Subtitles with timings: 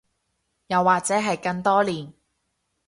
[0.65, 2.11] 又或者係更多年